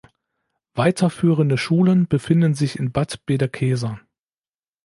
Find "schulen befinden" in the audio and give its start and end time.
1.59-2.55